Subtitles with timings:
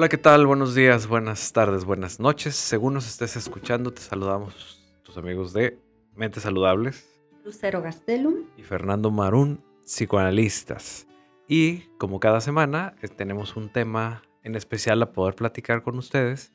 [0.00, 0.46] Hola, ¿qué tal?
[0.46, 2.54] Buenos días, buenas tardes, buenas noches.
[2.54, 5.78] Según nos estés escuchando, te saludamos tus amigos de
[6.14, 7.06] Mentes Saludables.
[7.44, 8.46] Lucero Gastelum.
[8.56, 11.06] Y Fernando Marún, psicoanalistas.
[11.46, 16.54] Y como cada semana, eh, tenemos un tema en especial a poder platicar con ustedes,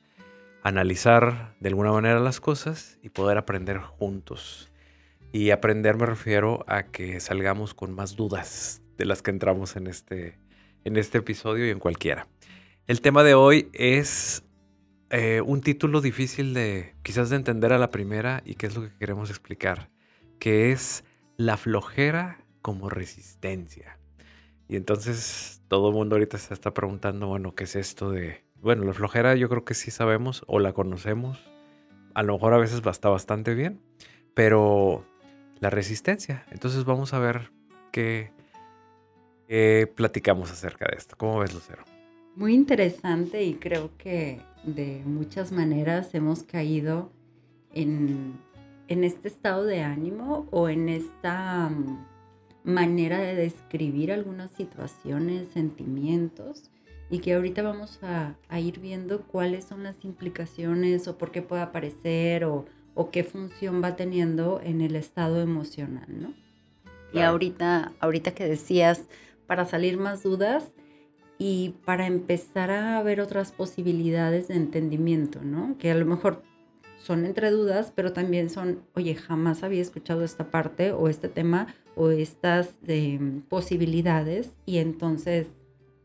[0.63, 4.71] analizar de alguna manera las cosas y poder aprender juntos.
[5.31, 9.85] Y aprender me refiero a que salgamos con más dudas de las que entramos en
[9.85, 10.39] este,
[10.84, 12.27] en este episodio y en cualquiera.
[12.88, 14.44] El tema de hoy es
[15.09, 18.84] eh, un título difícil de quizás de entender a la primera y qué es lo
[18.84, 19.89] que queremos explicar,
[20.38, 21.03] que es
[21.35, 23.98] la flojera como resistencia.
[24.67, 28.45] Y entonces todo el mundo ahorita se está preguntando, bueno, ¿qué es esto de...
[28.61, 31.44] Bueno, la flojera yo creo que sí sabemos o la conocemos.
[32.13, 33.81] A lo mejor a veces está bastante bien,
[34.36, 35.03] pero
[35.59, 36.45] la resistencia.
[36.52, 37.52] Entonces vamos a ver
[37.91, 38.31] qué,
[39.47, 41.16] qué platicamos acerca de esto.
[41.17, 41.94] ¿Cómo ves, Lucero?
[42.36, 47.09] Muy interesante y creo que de muchas maneras hemos caído
[47.73, 48.38] en,
[48.89, 52.06] este estado de ánimo o en esta mm,
[52.66, 56.72] manera de describir algunas situaciones, sentimientos
[57.09, 61.61] y que ahorita vamos a, ir viendo cuáles son las implicaciones o por qué puede
[61.61, 66.33] aparecer o, o qué función va teniendo en el estado emocional, ¿no?
[67.13, 69.08] Y ahorita, ahorita que decías,
[69.47, 70.73] para salir más dudas,
[71.38, 75.78] y para empezar a ver otras posibilidades de entendimiento, ¿no?
[75.78, 76.44] Que a lo mejor
[76.97, 81.67] son entre dudas, pero también son, oye, jamás había escuchado esta parte o este tema
[81.95, 85.47] o estas em, posibilidades y entonces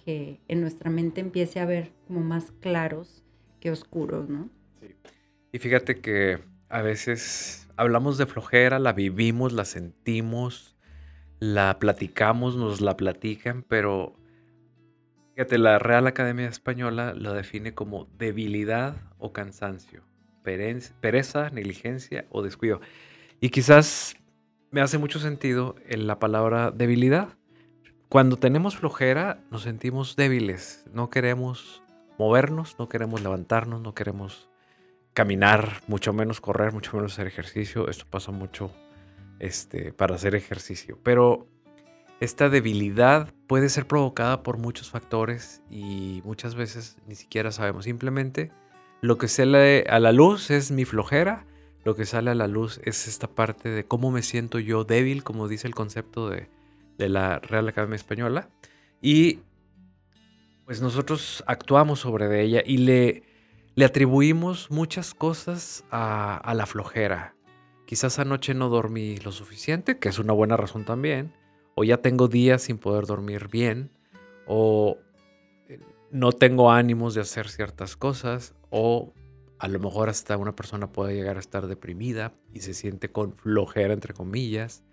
[0.04, 3.22] que en nuestra mente empiece a ver como más claros
[3.60, 4.50] que oscuros, ¿no?
[4.80, 4.88] Sí.
[5.52, 10.76] Y fíjate que a veces hablamos de flojera, la vivimos, la sentimos,
[11.38, 14.19] la platicamos, nos la platican, pero
[15.34, 20.02] Fíjate, la Real Academia Española lo define como debilidad o cansancio,
[20.42, 22.80] pereza, negligencia o descuido.
[23.40, 24.16] Y quizás
[24.70, 27.36] me hace mucho sentido en la palabra debilidad.
[28.08, 31.82] Cuando tenemos flojera nos sentimos débiles, no queremos
[32.18, 34.50] movernos, no queremos levantarnos, no queremos
[35.14, 37.88] caminar, mucho menos correr, mucho menos hacer ejercicio.
[37.88, 38.72] Esto pasa mucho
[39.38, 40.98] este, para hacer ejercicio.
[41.02, 41.46] Pero
[42.20, 47.86] esta debilidad puede ser provocada por muchos factores y muchas veces ni siquiera sabemos.
[47.86, 48.52] Simplemente
[49.00, 51.46] lo que sale a la luz es mi flojera,
[51.82, 55.24] lo que sale a la luz es esta parte de cómo me siento yo débil,
[55.24, 56.48] como dice el concepto de,
[56.98, 58.50] la Real Academia Española.
[59.00, 59.38] Y
[60.66, 63.22] pues nosotros actuamos sobre de ella y le,
[63.74, 67.34] le atribuimos muchas cosas a, a la flojera.
[67.86, 71.39] Quizás anoche no dormí lo suficiente, que es una buena razón también
[71.80, 73.90] o ya tengo días sin poder dormir bien,
[74.46, 74.98] o
[75.66, 75.80] eh,
[76.10, 79.14] no tengo ánimos de hacer ciertas cosas, o
[79.58, 83.32] a lo mejor hasta una persona puede llegar a estar deprimida y se siente con
[83.32, 84.84] flojera, entre comillas,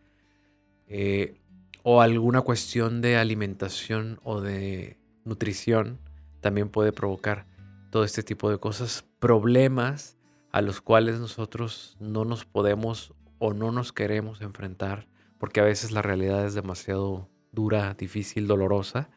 [0.88, 1.42] eh,
[1.84, 6.00] o alguna cuestión de alimentación o de nutrición
[6.40, 7.48] también puede provocar
[7.92, 10.18] todo este tipo de cosas, problemas
[10.54, 15.09] a los cuales nosotros no nos podemos o no nos queremos enfrentar
[15.40, 19.09] porque a veces la realidad es demasiado dura, difícil, dolorosa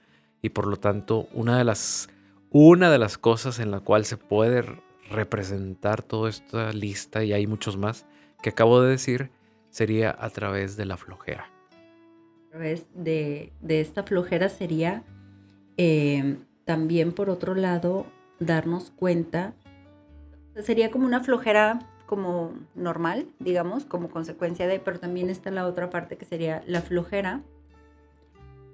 [0.42, 2.08] y por lo tanto una de las,
[2.50, 4.64] una de las cosas en la cual se puede
[5.10, 8.06] representar toda esta lista y hay muchos más
[8.42, 9.30] que acabo de decir
[9.70, 11.50] sería a través de la flojera.
[12.48, 15.04] A través de, esta flojera sería
[15.76, 18.06] eh, también por otro lado
[18.40, 19.54] darnos cuenta,
[20.56, 21.78] sería como una flojera
[22.10, 26.82] como normal, digamos, como consecuencia de, pero también está la otra parte que sería la
[26.82, 27.40] flojera,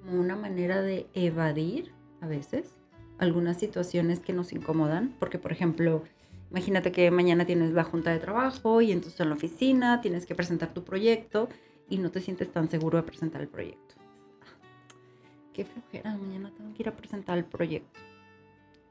[0.03, 1.93] como una manera de evadir
[2.23, 2.75] a veces
[3.19, 6.03] algunas situaciones que nos incomodan, porque por ejemplo,
[6.51, 10.35] imagínate que mañana tienes la junta de trabajo y entonces en la oficina tienes que
[10.35, 11.51] presentar tu proyecto
[11.91, 13.97] y no te sientes tan seguro de presentar el proyecto.
[15.53, 18.01] Qué flojera, mañana tengo que ir a presentar el proyecto.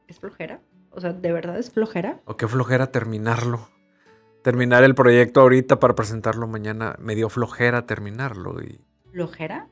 [0.08, 0.62] ¿Es flojera?
[0.92, 2.22] O sea, ¿de verdad es flojera?
[2.25, 3.74] O qué flojera terminarlo
[4.45, 6.95] terminar el proyecto ahorita para presentarlo mañana.
[7.00, 8.62] Me dio flojera terminarlo.
[8.62, 8.80] Y...
[9.12, 9.68] ¿Flojera?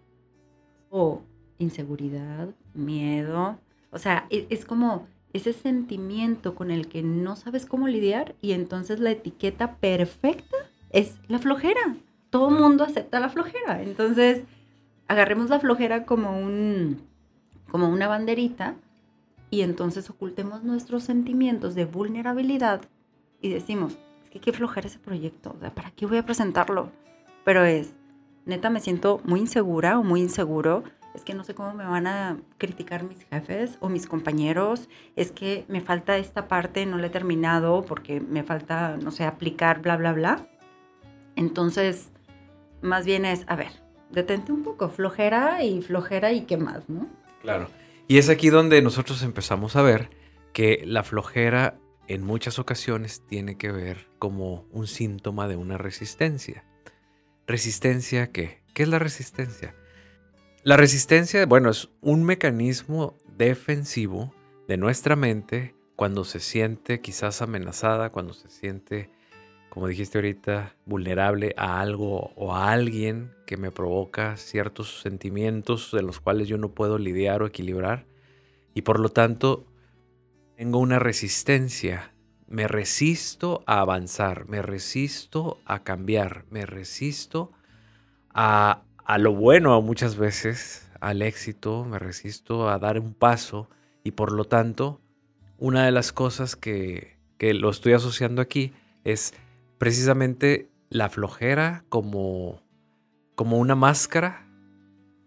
[0.89, 1.21] ¿O
[1.59, 3.59] inseguridad, miedo?
[3.91, 8.53] O sea, e, es, como ese sentimiento con el que no sabes cómo lidiar y
[8.53, 10.57] entonces la etiqueta perfecta
[10.89, 11.95] es la flojera.
[12.31, 13.83] Todo el mundo acepta la flojera.
[13.83, 14.41] Entonces,
[15.07, 16.99] agarremos la flojera como un
[17.69, 18.73] como una banderita
[19.51, 22.81] y entonces ocultemos nuestros sentimientos de vulnerabilidad
[23.39, 23.99] y decimos,
[24.33, 26.91] que qué flojera ese proyecto, ¿para qué voy a presentarlo?
[27.45, 27.93] Pero es,
[28.45, 30.83] neta, me siento muy insegura o muy inseguro
[31.13, 35.31] es que no sé cómo me van a criticar mis jefes o mis compañeros, es
[35.31, 39.81] que me falta esta parte, no la he terminado porque me falta, no sé, aplicar,
[39.81, 40.47] bla, bla, bla.
[41.35, 42.09] Entonces,
[42.81, 43.71] más bien es, a ver,
[44.09, 47.07] detente un poco, flojera y flojera y qué más, ¿no?
[47.41, 47.67] Claro.
[48.07, 50.09] Y es aquí donde nosotros empezamos a ver
[50.51, 51.75] que la flojera
[52.07, 56.65] en muchas ocasiones tiene que ver como un síntoma de una resistencia.
[57.47, 58.61] ¿Resistencia qué?
[58.73, 59.75] ¿Qué es la resistencia?
[60.63, 64.33] La resistencia, bueno, es un mecanismo defensivo
[64.67, 69.09] de nuestra mente cuando se siente quizás amenazada, cuando se siente,
[69.69, 76.01] como dijiste ahorita, vulnerable a algo o a alguien que me provoca ciertos sentimientos de
[76.01, 78.05] los cuales yo no puedo lidiar o equilibrar.
[78.73, 79.65] Y por lo tanto,
[80.57, 82.13] tengo una resistencia.
[82.47, 87.51] Me resisto a avanzar, me resisto a cambiar, me resisto
[88.33, 93.69] a a lo bueno muchas veces, al éxito, me resisto a dar un paso
[94.03, 95.01] y por lo tanto,
[95.57, 98.73] una de las cosas que, que lo estoy asociando aquí
[99.03, 99.33] es
[99.77, 102.61] precisamente la flojera como,
[103.35, 104.42] como una máscara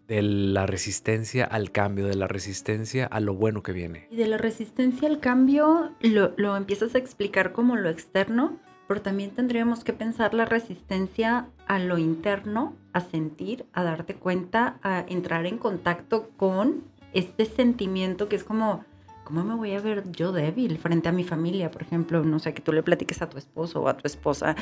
[0.08, 4.06] de la resistencia al cambio, de la resistencia a lo bueno que viene.
[4.10, 9.02] Y de la resistencia al cambio lo, lo empiezas a explicar como lo externo, pero
[9.02, 15.04] también tendríamos que pensar la resistencia a lo interno, a sentir, a darte cuenta, a
[15.08, 18.84] entrar en contacto con este sentimiento que es como,
[19.24, 21.70] ¿cómo me voy a ver yo débil frente a mi familia?
[21.70, 24.54] Por ejemplo, no sé, que tú le platiques a tu esposo o a tu esposa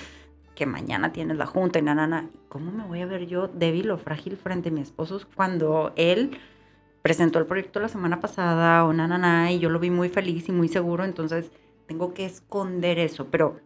[0.55, 3.99] que mañana tienes la junta y nana, ¿cómo me voy a ver yo débil o
[3.99, 6.39] frágil frente a mi esposo cuando él
[7.03, 10.53] presentó el proyecto la semana pasada o nana, y yo lo vi muy feliz y
[10.53, 11.51] muy seguro, entonces
[11.87, 13.61] tengo que esconder eso, pero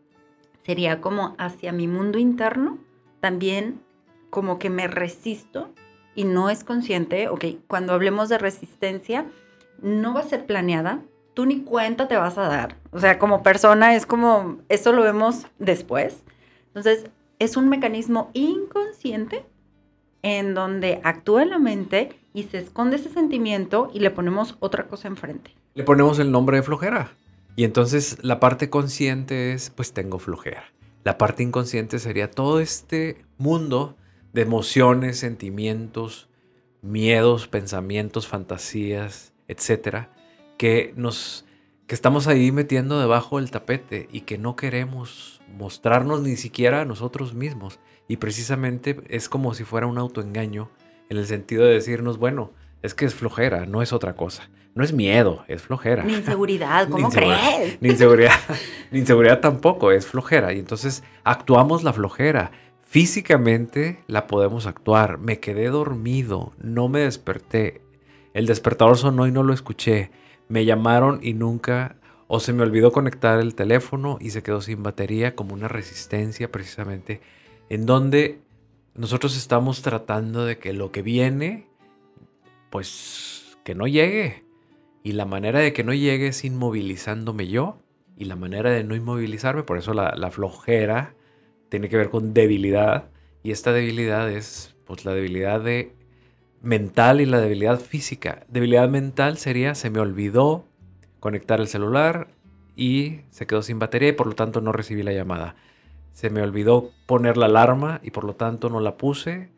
[0.65, 2.79] sería como hacia mi mundo interno,
[3.21, 3.81] también
[4.31, 5.71] como que me resisto
[6.15, 9.27] y no es consciente, ok, cuando hablemos de resistencia,
[9.81, 11.01] no va a ser planeada,
[11.35, 12.77] tú ni cuenta te vas a dar.
[12.91, 16.25] O sea, como persona es como, eso lo vemos después.
[16.69, 19.45] Entonces, es un mecanismo inconsciente
[20.23, 25.09] en donde actúa la mente y se esconde ese sentimiento y le ponemos otra cosa
[25.09, 25.55] enfrente.
[25.75, 27.13] Le ponemos el nombre de flojera.
[27.57, 30.65] Y entonces la parte consciente es, pues tengo flojera.
[31.05, 33.97] La parte inconsciente sería todo este mundo
[34.33, 36.29] de emociones, sentimientos,
[36.83, 40.11] miedos, pensamientos, fantasías, etcétera,
[40.57, 41.45] que nos
[41.89, 46.85] que estamos ahí metiendo debajo del tapete y que no queremos mostrarnos ni siquiera a
[46.85, 47.81] nosotros mismos.
[48.09, 50.71] Y precisamente es como si fuera un autoengaño
[51.09, 52.53] en el sentido de decirnos, bueno,
[52.83, 54.51] es que es flojera, no es otra cosa.
[54.75, 56.05] No es miedo, es flojera.
[56.05, 57.81] Ni inseguridad, ¿cómo crees?
[57.81, 58.39] Ni inseguridad,
[58.91, 60.53] ni inseguridad tampoco, es flojera.
[60.53, 62.51] Y entonces actuamos la flojera.
[62.83, 65.17] Físicamente la podemos actuar.
[65.17, 67.81] Me quedé dormido, no me desperté.
[68.35, 70.11] El despertador sonó y no lo escuché.
[70.49, 71.97] Me llamaron y nunca,
[72.27, 76.51] o se me olvidó conectar el teléfono y se quedó sin batería como una resistencia
[76.51, 77.21] precisamente,
[77.69, 78.41] en donde
[78.95, 81.69] nosotros estamos tratando de que lo que viene
[82.71, 84.45] pues que no llegue.
[85.03, 87.79] Y la manera de que no llegue es inmovilizándome yo.
[88.17, 91.15] Y la manera de no inmovilizarme, por eso la, flojera
[91.69, 93.11] tiene que ver con debilidad.
[93.43, 95.95] Y esta debilidad es pues la debilidad de
[96.63, 98.45] mental y la debilidad física.
[98.49, 100.65] Debilidad mental sería se me olvidó
[101.21, 102.29] conectar el celular
[102.77, 105.57] y se quedó sin batería y por lo tanto no recibí la llamada.
[106.13, 109.51] Se me olvidó poner la alarma y por lo tanto no la puse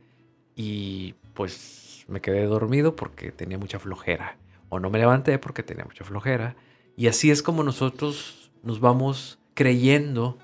[0.56, 4.36] y pues me quedé dormido porque tenía mucha flojera.
[4.68, 6.56] O no me levanté porque tenía mucha flojera.
[6.96, 10.38] Y así es como nosotros nos vamos creyendo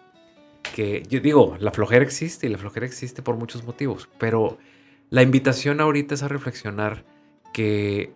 [0.75, 4.09] que, yo digo, la flojera existe y la flojera existe por muchos motivos.
[4.19, 4.59] Pero
[5.11, 7.05] la invitación ahorita es a reflexionar
[7.53, 8.13] que,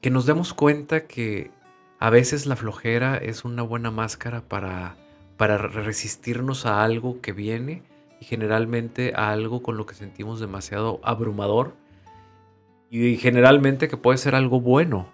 [0.00, 1.50] que nos demos cuenta que
[1.98, 4.96] a veces la flojera es una buena máscara para,
[5.36, 7.82] para resistirnos a algo que viene
[8.20, 11.74] y generalmente a algo con lo que sentimos demasiado abrumador
[12.90, 15.08] y generalmente que puede ser algo bueno.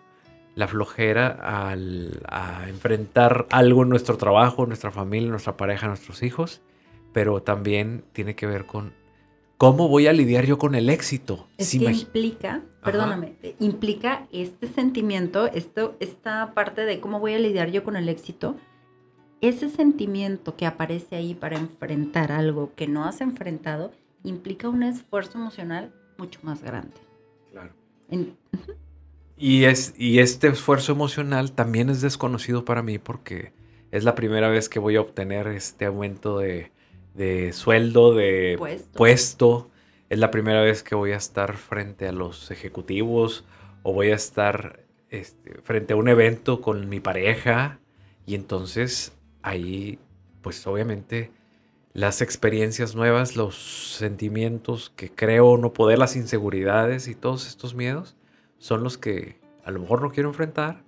[0.54, 1.28] La flojera
[1.70, 2.20] al,
[2.68, 6.60] enfrentar algo en nuestro trabajo, nuestra familia, nuestra pareja, nuestros hijos,
[7.12, 8.92] pero también tiene que ver con
[9.61, 11.47] cómo voy a lidiar yo con el éxito.
[11.59, 17.71] Es que implica, perdóname, implica este sentimiento, esto, esta parte de cómo voy a lidiar
[17.71, 18.57] yo con el éxito,
[19.43, 23.93] ese sentimiento que aparece ahí para enfrentar algo que no has enfrentado,
[24.25, 26.97] implica un esfuerzo emocional mucho más grande.
[27.50, 27.75] Claro.
[29.37, 33.52] y, es, y este esfuerzo emocional también es desconocido para mí porque
[33.90, 36.73] es la primera vez que voy a obtener este aumento de,
[37.52, 38.59] sueldo, de
[38.95, 39.71] puesto.
[40.09, 43.45] Es la primera vez que voy a estar frente a los ejecutivos
[43.83, 47.79] o voy a estar este, frente a un evento con mi pareja
[48.26, 49.12] y entonces
[49.43, 49.99] ahí
[50.43, 51.31] pues obviamente
[51.93, 58.17] las experiencias nuevas, los sentimientos que creo no poder, las inseguridades y todos estos miedos
[58.59, 60.85] son los que a lo mejor no quiero enfrentar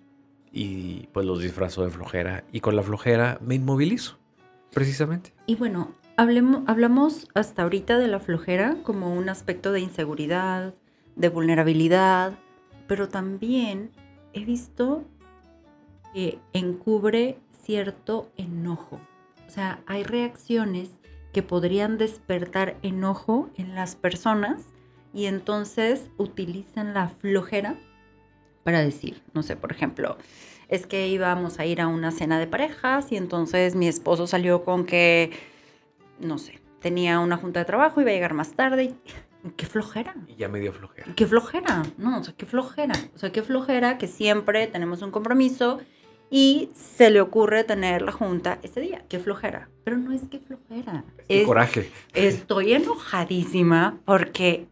[0.52, 4.19] y pues los disfrazo de flojera y con la flojera me inmovilizo,
[4.73, 5.33] precisamente.
[5.47, 10.75] Y bueno, hablamos hasta ahorita de la flojera como un aspecto de inseguridad,
[11.17, 12.35] de vulnerabilidad,
[12.87, 13.91] pero también
[14.33, 15.05] he visto
[16.14, 19.00] que encubre cierto enojo.
[19.47, 20.91] O sea, hay reacciones
[21.33, 24.64] que podrían despertar enojo en las personas
[25.14, 27.76] y entonces utilizan la flojera
[28.64, 30.17] para decir, no sé, por ejemplo,
[30.69, 34.64] es que íbamos a ir a una cena de parejas y entonces mi esposo salió
[34.64, 35.33] con que,
[36.23, 38.85] no sé, tenía una junta de trabajo, iba a llegar más tarde.
[38.85, 38.95] Y,
[39.57, 40.14] qué flojera.
[40.29, 41.14] Y ya me dio flojera.
[41.14, 41.83] Qué flojera.
[41.99, 42.95] No, o sea, qué flojera.
[43.14, 45.81] O sea, qué flojera que siempre tenemos un compromiso
[46.31, 49.05] y se le ocurre tener la junta ese día.
[49.09, 49.69] Qué flojera.
[49.85, 51.05] Pero no es que flojera.
[51.29, 51.91] Es, coraje.
[52.14, 54.67] Estoy enojadísima porque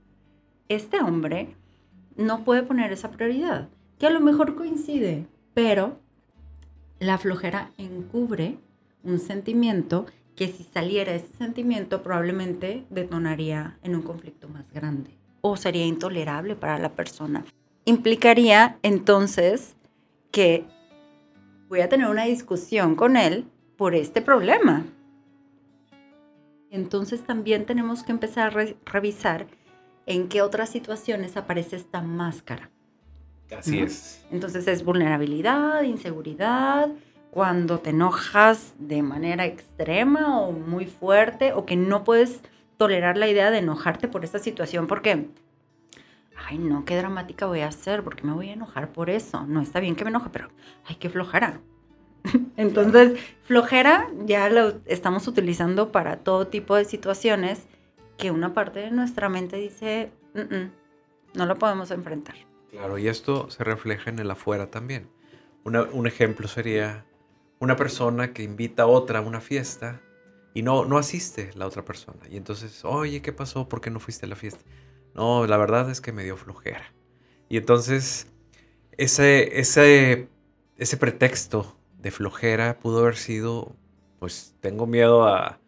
[0.68, 1.54] este hombre
[2.16, 5.98] no puede poner esa prioridad que a lo mejor coincide, pero
[6.98, 8.56] la flojera encubre
[9.02, 10.06] un sentimiento
[10.40, 15.10] que si saliera ese sentimiento probablemente detonaría en un conflicto más grande
[15.42, 17.44] o sería intolerable para la persona.
[17.84, 19.76] Implicaría entonces
[20.30, 20.64] que
[21.68, 23.44] voy a tener una discusión con él
[23.76, 24.86] por este problema.
[26.70, 29.46] Entonces también tenemos que empezar a revisar
[30.06, 32.70] en qué otras situaciones aparece esta máscara.
[33.54, 34.24] Así es.
[34.30, 36.88] Entonces es vulnerabilidad, inseguridad,
[37.30, 42.40] cuando te enojas de manera extrema o muy fuerte o que no puedes
[42.76, 45.28] tolerar la idea de enojarte por esta situación porque,
[46.48, 49.44] ay no, qué dramática voy a hacer, porque me voy a enojar por eso.
[49.46, 50.48] No está bien que me enoje, pero
[50.86, 51.60] ay, qué flojera.
[52.56, 57.66] Entonces, flojera ya lo estamos utilizando para todo tipo de situaciones
[58.18, 60.10] que una parte de nuestra mente dice,
[61.34, 62.34] no lo podemos enfrentar.
[62.70, 65.08] Claro, y esto se refleja en el afuera también.
[65.64, 67.04] un ejemplo sería
[67.60, 70.00] una persona que invita a otra a una fiesta
[70.54, 72.20] y no, no asiste la otra persona.
[72.28, 73.68] Y entonces, oye, ¿qué pasó?
[73.68, 74.64] ¿Por qué no fuiste a la fiesta?
[75.14, 76.92] No, la verdad es que me dio flojera.
[77.48, 78.26] Y entonces,
[78.96, 80.28] ese, ese,
[80.76, 83.76] ese pretexto de flojera pudo haber sido,
[84.18, 85.60] pues tengo miedo a,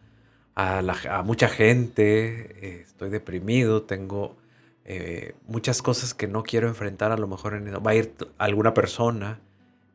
[0.54, 4.37] a, mucha gente, eh, estoy deprimido, tengo
[4.84, 7.54] eh, muchas cosas que no quiero enfrentar, a lo mejor
[7.87, 9.40] va a ir alguna persona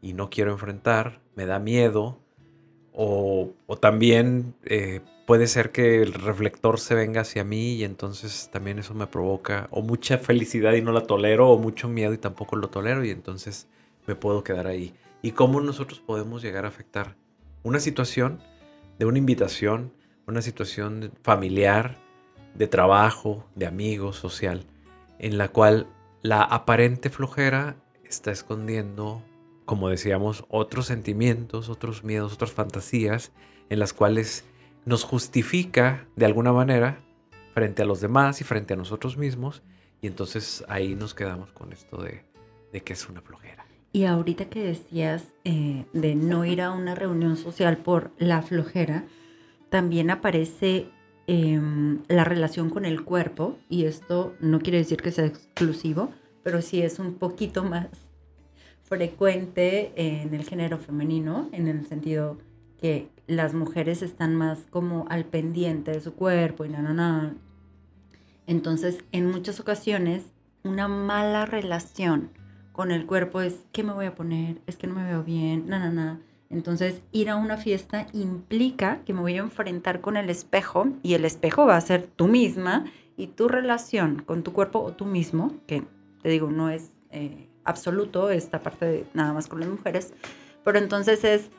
[0.01, 2.19] y no quiero enfrentar, me da miedo,
[2.91, 8.79] o, también eh, puede ser que el reflector se venga hacia mí y entonces también
[8.79, 12.57] eso me provoca o mucha felicidad y no la tolero, o mucho miedo y tampoco
[12.57, 13.67] lo tolero y entonces
[14.05, 14.93] me puedo quedar ahí.
[15.21, 17.15] ¿Y cómo nosotros podemos llegar a afectar
[17.63, 18.41] una situación
[18.99, 19.93] de una invitación,
[20.25, 21.97] una situación familiar,
[22.55, 24.65] de trabajo, de amigos, social?
[25.19, 25.87] en la cual
[26.21, 29.21] la aparente flojera está escondiendo,
[29.67, 33.31] como decíamos, otros sentimientos, otros miedos, otras fantasías,
[33.69, 34.45] en las cuales
[34.85, 37.03] nos justifica de alguna manera
[37.53, 39.61] frente a los demás y frente a nosotros mismos,
[40.01, 42.23] y entonces ahí nos quedamos con esto de,
[42.81, 43.67] que es una flojera.
[43.93, 49.05] Y ahorita que decías eh, de no ir a una reunión social por la flojera,
[49.69, 50.89] también aparece
[51.29, 56.09] Em, la relación con el cuerpo, y esto no quiere decir que sea exclusivo,
[56.41, 57.89] pero sí es un poquito más
[58.87, 62.37] frecuente en el género femenino, en el sentido
[62.79, 67.33] que las mujeres están más como al pendiente de su cuerpo y nada, nada.
[68.45, 70.31] Entonces, en muchas ocasiones,
[70.63, 72.29] una mala relación
[72.71, 74.61] con el cuerpo es, ¿qué me voy a poner?
[74.67, 76.19] Es que no me veo bien, nada, nada.
[76.49, 81.15] Entonces, ir a una fiesta implica que me voy a enfrentar con el espejo y
[81.15, 82.85] el espejo va a ser tú misma
[83.17, 85.83] y tu relación con tu cuerpo o tú mismo, que
[86.21, 90.13] te digo, no es eh, absoluto esta parte de nada más con las mujeres,
[90.63, 91.49] pero entonces es,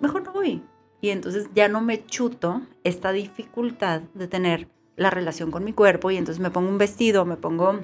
[0.00, 0.62] mejor no voy.
[1.00, 6.10] Y entonces ya no me chuto esta dificultad de tener la relación con mi cuerpo
[6.10, 7.78] y entonces me pongo un vestido, me pongo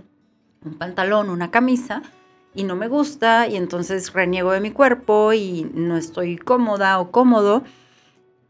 [0.65, 2.03] un pantalón, una camisa
[2.55, 7.13] y no me gusta y entonces reniego de mi cuerpo y no estoy cómoda o
[7.13, 7.63] cómodo.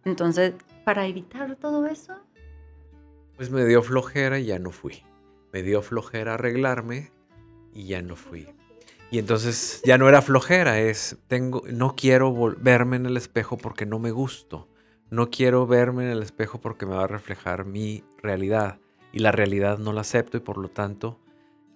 [0.05, 2.14] Entonces, para evitar todo eso...
[3.37, 5.03] Pues me dio flojera y ya no fui.
[5.53, 7.11] Me dio flojera arreglarme
[7.73, 8.47] y ya no fui.
[9.14, 13.87] Y entonces ya no era flojera, es tengo no quiero verme en el espejo porque
[13.87, 14.66] no me gusto.
[15.09, 18.80] No quiero verme en el espejo porque me va a reflejar mi realidad
[19.12, 21.21] y la realidad no la acepto y por lo tanto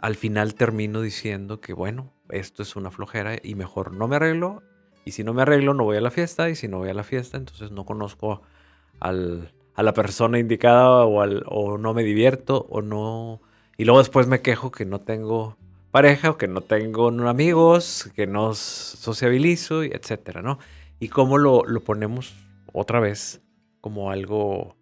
[0.00, 4.64] al final termino diciendo que bueno, esto es una flojera y mejor no me arreglo.
[5.04, 6.50] Y si no me arreglo, no voy a la fiesta.
[6.50, 8.42] Y si no voy a la fiesta, entonces no conozco
[8.98, 13.40] al, a la persona indicada o, o no me divierto o no...
[13.76, 15.56] Y luego después me quejo que no tengo
[15.90, 20.58] pareja o que no tengo amigos, que no sociabilizo, etcétera, ¿no?
[21.00, 22.34] Y cómo lo, lo ponemos
[22.72, 23.40] otra vez
[23.80, 24.76] como algo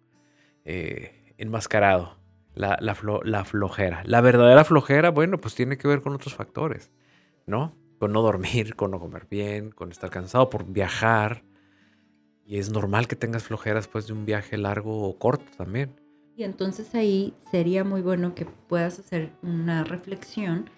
[0.65, 2.17] eh, enmascarado,
[2.55, 4.03] la, la, la, flojera.
[4.05, 6.91] La verdadera flojera, bueno, pues tiene que ver con otros factores,
[7.45, 7.75] ¿no?
[7.99, 11.43] Con no dormir, con no comer bien, con estar cansado por viajar.
[12.45, 15.99] Y es normal que tengas flojera después de un viaje largo o corto también.
[16.35, 20.69] Y entonces ahí sería muy bueno que puedas hacer una reflexión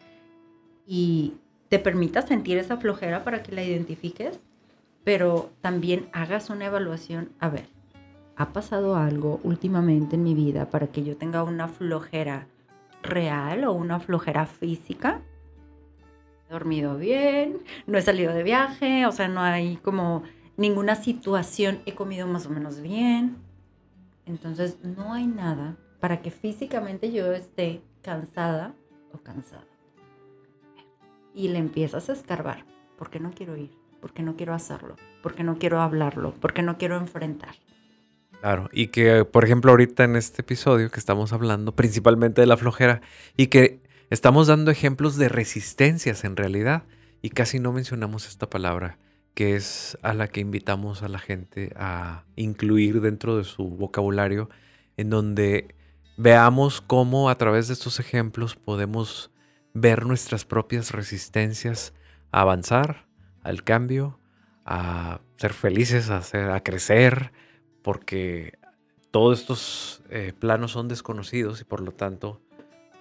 [0.91, 1.35] y
[1.69, 4.39] te permitas sentir esa flojera para que la identifiques,
[5.03, 7.29] pero también hagas una evaluación.
[7.39, 7.69] A ver,
[8.35, 12.47] ¿ha pasado algo últimamente en mi vida para que yo tenga una flojera
[13.03, 15.21] real o una flojera física?
[16.49, 20.23] He dormido bien, no he salido de viaje, o sea, no hay como
[20.57, 23.37] ninguna situación, he comido más o menos bien.
[24.25, 28.73] Entonces, no hay nada para que físicamente yo esté cansada
[29.13, 29.69] o cansada
[31.39, 32.65] y le empiezas a escarbar.
[32.97, 33.71] porque no quiero ir?
[34.01, 34.97] porque no quiero hacerlo?
[35.23, 36.33] porque no quiero hablarlo?
[36.41, 37.55] porque no quiero enfrentar?
[38.41, 42.57] Claro, y que por ejemplo ahorita en este episodio que estamos hablando principalmente de la
[42.57, 43.01] flojera
[43.37, 46.83] y que estamos dando ejemplos de resistencias en realidad
[47.21, 48.97] y casi no mencionamos esta palabra
[49.33, 54.49] que es a la que invitamos a la gente a incluir dentro de su vocabulario
[54.97, 55.73] en donde
[56.17, 59.31] veamos cómo a través de estos ejemplos podemos
[59.73, 61.93] ver nuestras propias resistencias
[62.31, 63.05] a avanzar,
[63.43, 64.19] al cambio,
[64.65, 67.31] a ser felices, a, crecer,
[67.81, 68.59] porque
[69.11, 72.41] todos estos eh, planos son desconocidos y por lo tanto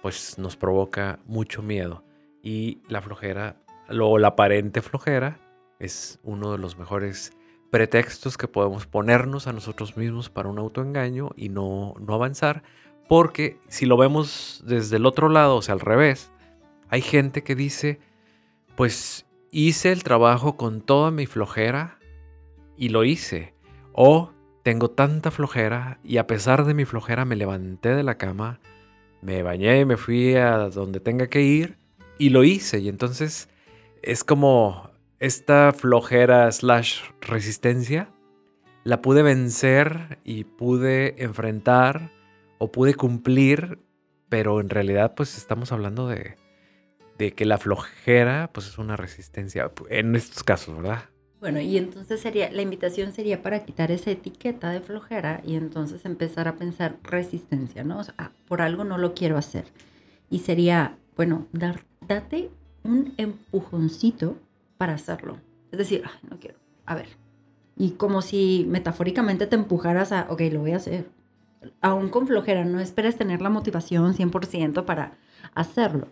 [0.01, 2.03] pues nos provoca mucho miedo.
[2.41, 3.57] Y la flojera,
[3.89, 5.39] o la aparente flojera,
[5.79, 7.33] es uno de los mejores
[7.69, 12.63] pretextos que podemos ponernos a nosotros mismos para un autoengaño y no, no avanzar,
[13.07, 16.31] porque si lo vemos desde el otro lado, o sea, al revés,
[16.89, 17.99] hay gente que dice,
[18.75, 21.99] pues hice el trabajo con toda mi flojera
[22.77, 23.53] y lo hice.
[23.93, 24.31] O
[24.63, 28.59] tengo tanta flojera y a pesar de mi flojera me levanté de la cama,
[29.21, 31.77] me bañé, me fui a donde tenga que ir
[32.17, 32.79] y lo hice.
[32.79, 33.49] Y entonces
[34.01, 38.09] es como esta flojera slash resistencia
[38.83, 42.11] la pude vencer y pude enfrentar
[42.57, 43.79] o pude cumplir,
[44.29, 46.38] pero en realidad pues estamos hablando de
[47.19, 51.03] de que la flojera pues es una resistencia en estos casos, ¿verdad?
[51.41, 56.05] Bueno, y entonces sería, la invitación sería para quitar esa etiqueta de flojera y entonces
[56.05, 57.99] empezar a pensar resistencia, ¿no?
[57.99, 59.65] O ah, por algo no lo quiero hacer.
[60.29, 62.49] Y sería, bueno, dar, date
[62.83, 64.37] un empujoncito
[64.77, 65.37] para hacerlo.
[65.71, 67.07] Es decir, no quiero, a ver.
[67.77, 71.05] Y como si metafóricamente te empujaras a, ok, lo voy a hacer.
[71.81, 75.17] Aún con flojera, no esperes tener la motivación 100% para
[75.53, 76.07] hacerlo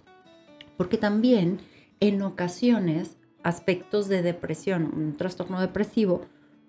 [0.78, 1.60] porque también
[2.00, 6.26] en ocasiones aspectos de depresión, un trastorno depresivo,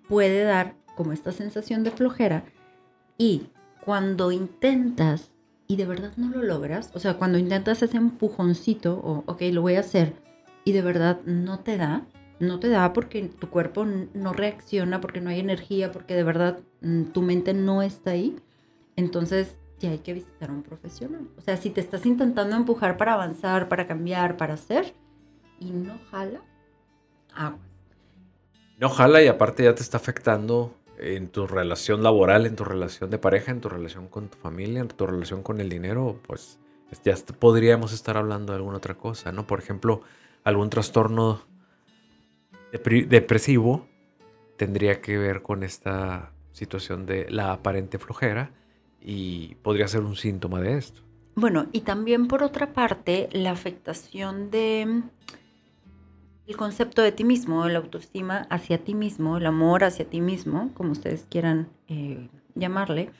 [0.07, 2.43] puede dar como esta sensación de flojera
[3.17, 3.43] y
[3.85, 5.29] cuando intentas
[5.67, 9.61] y de verdad no lo logras, o sea, cuando intentas ese empujoncito o, ok, lo
[9.61, 10.13] voy a hacer
[10.65, 12.07] y de verdad no te da,
[12.39, 16.59] no te da porque tu cuerpo no reacciona, porque no hay energía, porque de verdad
[16.81, 18.35] mm, tu mente no está ahí,
[18.95, 21.27] entonces ya hay que visitar a un profesional.
[21.37, 24.93] O sea, si te estás intentando empujar para avanzar, para cambiar, para hacer,
[25.59, 26.41] y no jala,
[27.33, 27.61] aguas.
[28.77, 33.09] No jala y aparte ya te está afectando en tu relación laboral, en tu relación
[33.09, 36.59] de pareja, en tu relación con tu familia, en tu relación con el dinero, pues
[37.03, 39.47] ya podríamos estar hablando de alguna otra cosa, ¿no?
[39.47, 40.01] Por ejemplo,
[40.43, 41.41] algún trastorno
[42.71, 43.87] depresivo
[44.57, 48.51] tendría que ver con esta situación de la aparente flojera
[49.01, 51.01] y podría ser un síntoma de esto.
[51.35, 55.03] Bueno, y también por otra parte, la afectación de
[56.47, 60.71] el concepto de ti mismo, la autoestima hacia ti mismo, el amor hacia ti mismo,
[60.73, 63.11] como ustedes quieran eh, llamarle,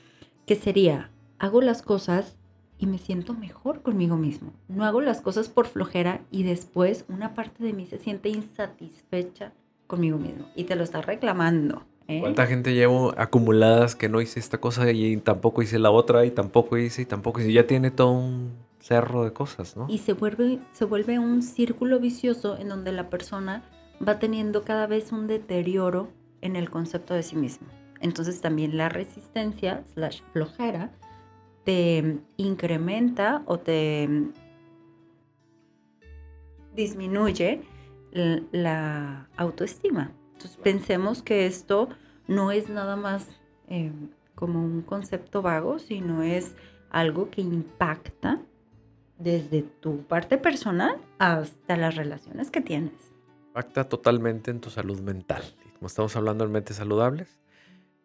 [0.46, 2.40] que sería, hago las cosas
[2.76, 4.52] y me siento mejor conmigo mismo.
[4.66, 9.52] No hago las cosas por flojera y después una parte de mí se siente insatisfecha
[9.86, 11.84] conmigo mismo y te lo está reclamando.
[12.10, 12.18] ¿Eh?
[12.18, 16.32] ¿Cuánta gente llevo acumuladas que no hice esta cosa y tampoco hice la otra y
[16.32, 17.52] tampoco hice y tampoco hice?
[17.52, 19.86] Ya tiene todo un cerro de cosas, ¿no?
[19.88, 23.62] Y se vuelve, se vuelve un círculo vicioso en donde la persona
[24.06, 26.08] va teniendo cada vez un deterioro
[26.40, 27.68] en el concepto de sí mismo.
[28.00, 30.90] Entonces también la resistencia slash flojera
[31.64, 34.08] te incrementa o te
[36.74, 37.62] disminuye
[38.12, 40.12] la autoestima.
[40.40, 41.90] Entonces pensemos que esto
[42.26, 43.28] no es nada más
[43.68, 43.92] eh,
[44.34, 46.54] como un concepto vago, sino es
[46.88, 48.40] algo que impacta
[49.18, 52.94] desde tu parte personal hasta las relaciones que tienes.
[53.48, 55.42] Impacta totalmente en tu salud mental.
[55.74, 57.38] como estamos hablando de mentes saludables,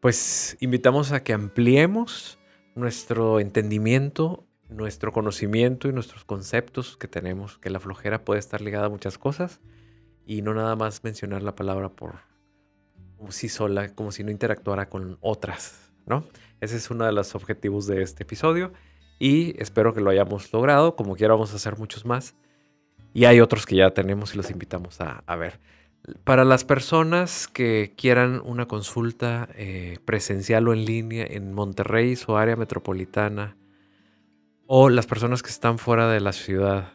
[0.01, 2.37] pues invitamos a que ampliemos
[2.75, 8.87] nuestro entendimiento, nuestro conocimiento y nuestros conceptos que tenemos, que la flojera puede estar ligada
[8.87, 9.61] a muchas cosas
[10.25, 12.15] y no nada más mencionar la palabra por
[13.29, 16.25] sí sola, como si no interactuara con otras, ¿no?
[16.61, 18.71] Ese es uno de los objetivos de este episodio
[19.19, 20.95] y espero que lo hayamos logrado.
[20.95, 22.35] Como quiera, vamos a hacer muchos más.
[23.13, 25.59] Y hay otros que ya tenemos y los invitamos a, ver.
[26.23, 32.35] Para las personas que quieran una consulta eh, presencial o en línea en Monterrey, su
[32.35, 33.55] área metropolitana,
[34.67, 36.93] o las personas que están fuera de la ciudad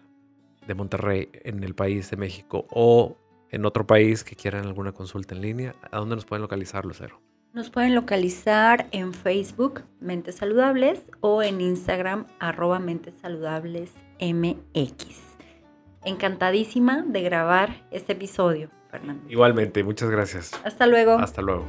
[0.67, 3.17] de Monterrey, en el país de México, o
[3.51, 7.21] en otro país que quieran alguna consulta en línea, ¿a dónde nos pueden localizar, Lucero?
[7.53, 15.31] Nos pueden localizar en Facebook Mentes Saludables o en Instagram arroba Mentes Saludables MX.
[16.05, 19.29] Encantadísima de grabar este episodio, Fernando.
[19.29, 20.53] Igualmente, muchas gracias.
[20.65, 21.19] Hasta luego.
[21.19, 21.67] Hasta luego.